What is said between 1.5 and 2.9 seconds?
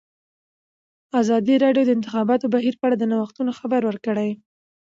راډیو د د انتخاباتو بهیر په